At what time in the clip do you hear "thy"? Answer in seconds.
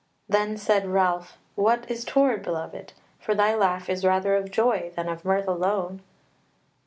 3.35-3.53